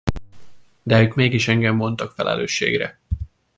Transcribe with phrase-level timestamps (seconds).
[0.83, 2.99] De ők mégis engem vontak felelősségre.